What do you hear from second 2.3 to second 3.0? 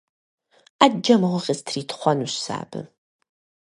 сэ абы.